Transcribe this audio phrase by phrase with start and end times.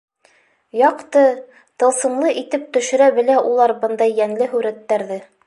[0.79, 1.21] Яҡты,
[1.83, 5.25] тылсымлы итеп төшөрә белә улар бындай йәнле һүрәттәрҙе.